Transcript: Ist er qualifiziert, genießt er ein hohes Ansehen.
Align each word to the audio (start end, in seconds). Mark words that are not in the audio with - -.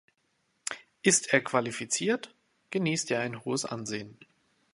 Ist 1.03 1.31
er 1.31 1.41
qualifiziert, 1.43 2.33
genießt 2.71 3.11
er 3.11 3.19
ein 3.19 3.45
hohes 3.45 3.65
Ansehen. 3.65 4.17